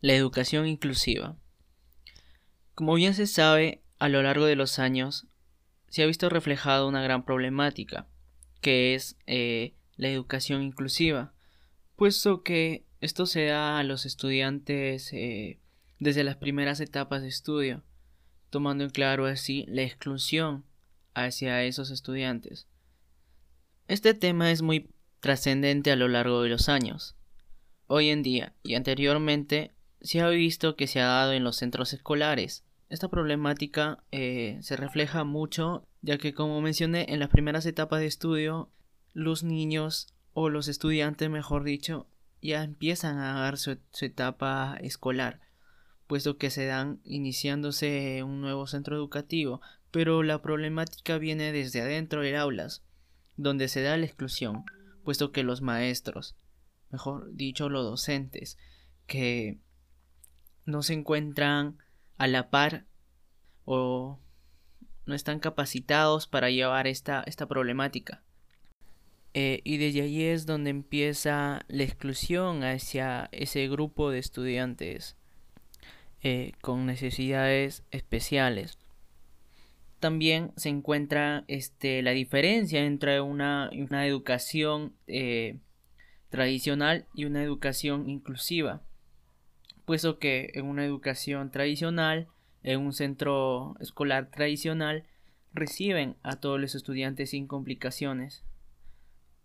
[0.00, 1.36] La educación inclusiva.
[2.74, 5.26] Como bien se sabe, a lo largo de los años
[5.88, 8.06] se ha visto reflejada una gran problemática,
[8.60, 11.34] que es eh, la educación inclusiva,
[11.96, 15.58] puesto que esto se da a los estudiantes eh,
[15.98, 17.82] desde las primeras etapas de estudio,
[18.50, 20.64] tomando en claro así la exclusión
[21.14, 22.68] hacia esos estudiantes.
[23.88, 27.16] Este tema es muy trascendente a lo largo de los años.
[27.86, 31.92] Hoy en día y anteriormente se ha visto que se ha dado en los centros
[31.92, 32.64] escolares.
[32.88, 38.06] Esta problemática eh, se refleja mucho ya que como mencioné en las primeras etapas de
[38.06, 38.70] estudio
[39.12, 42.06] los niños o los estudiantes mejor dicho
[42.40, 45.40] ya empiezan a dar su, su etapa escolar
[46.06, 52.22] puesto que se dan iniciándose un nuevo centro educativo pero la problemática viene desde adentro
[52.22, 52.82] del aulas
[53.36, 54.64] donde se da la exclusión
[55.04, 56.36] puesto que los maestros
[56.90, 58.56] mejor dicho los docentes
[59.06, 59.58] que
[60.68, 61.78] no se encuentran
[62.18, 62.84] a la par
[63.64, 64.18] o
[65.06, 68.22] no están capacitados para llevar esta, esta problemática.
[69.32, 75.16] Eh, y desde allí es donde empieza la exclusión hacia ese grupo de estudiantes
[76.22, 78.76] eh, con necesidades especiales.
[80.00, 85.56] También se encuentra este, la diferencia entre una, una educación eh,
[86.28, 88.82] tradicional y una educación inclusiva
[89.88, 92.28] puesto que en una educación tradicional,
[92.62, 95.04] en un centro escolar tradicional,
[95.54, 98.44] reciben a todos los estudiantes sin complicaciones.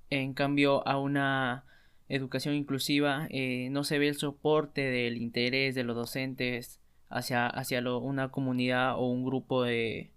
[0.09, 1.63] En cambio, a una
[2.09, 7.79] educación inclusiva eh, no se ve el soporte del interés de los docentes hacia, hacia
[7.97, 10.11] una comunidad o un grupo de,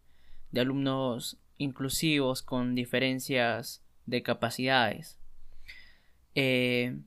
[0.51, 5.21] de alumnos inclusivos con diferencias de capacidades.
[6.35, 6.99] Eh,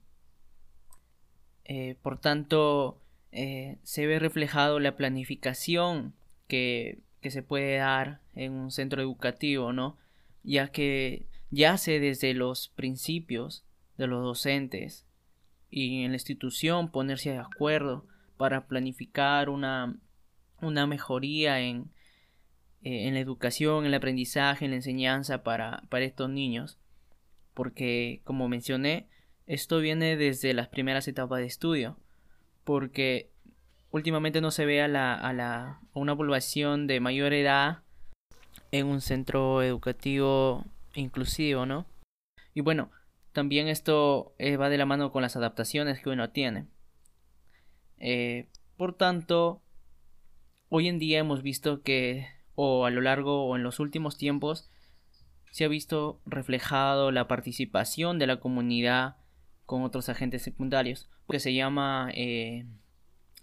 [1.65, 3.01] eh, por tanto,
[3.31, 6.13] eh, se ve reflejado la planificación
[6.47, 9.97] que, que, se puede dar en un centro educativo, ¿no?
[10.43, 13.65] Ya que yace desde los principios
[13.97, 15.05] de los docentes
[15.69, 18.07] y en la institución ponerse de acuerdo
[18.37, 19.95] para planificar una,
[20.61, 21.91] una mejoría en,
[22.81, 26.79] eh, en la educación, en el aprendizaje, en la enseñanza para, para estos niños.
[27.53, 29.07] Porque, como mencioné,
[29.45, 31.97] esto viene desde las primeras etapas de estudio
[32.69, 33.31] porque
[33.89, 37.79] últimamente no se ve a, la, a, la, una población de mayor edad
[38.69, 40.63] en un centro educativo
[40.93, 41.87] inclusivo, ¿no?
[42.53, 42.91] Y bueno,
[43.31, 46.67] también esto eh, va de la mano con las adaptaciones que uno tiene.
[47.97, 49.63] Eh, por tanto,
[50.69, 54.69] hoy en día hemos visto que, o a lo largo o en los últimos tiempos,
[55.49, 59.15] se ha visto reflejado la participación de la comunidad
[59.69, 62.65] con otros agentes secundarios que se llama eh,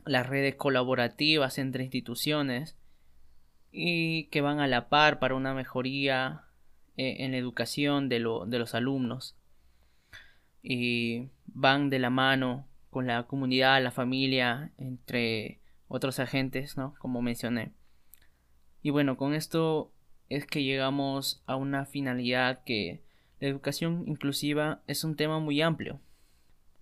[0.05, 2.77] las redes colaborativas entre instituciones
[3.71, 6.43] y que van a la par para una mejoría
[6.97, 9.37] eh, en la educación de, de los alumnos
[10.65, 16.97] y van de la mano con la comunidad, la familia, entre otros agentes, ¿no?
[16.99, 17.71] Como mencioné.
[18.83, 19.93] Y bueno, con esto
[20.29, 23.01] es que llegamos a una finalidad que
[23.39, 26.01] la educación inclusiva es un tema muy amplio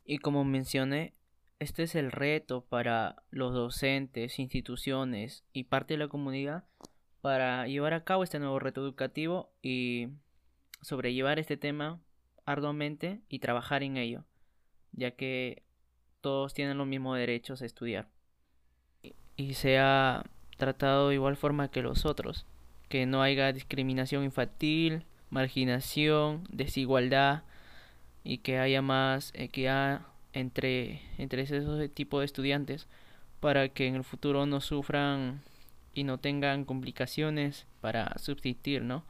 [0.04, 1.14] y como mencioné,
[1.58, 6.64] este es el reto para los docentes, instituciones y parte de la comunidad
[7.20, 10.08] para llevar a cabo este nuevo reto educativo y
[10.82, 12.00] sobrellevar este tema
[12.44, 14.24] arduamente y trabajar en ello,
[14.92, 15.62] ya que
[16.20, 18.08] todos tienen los mismos derechos a estudiar.
[19.36, 20.24] Y se ha
[20.58, 22.46] tratado de igual forma que los otros,
[22.88, 27.44] que no haya discriminación infantil, marginación, desigualdad
[28.24, 30.00] y que haya más equidad
[30.32, 32.88] entre, entre esos tipos de estudiantes
[33.40, 35.42] para que en el futuro no sufran
[35.92, 39.04] y no tengan complicaciones para subsistir, ¿no?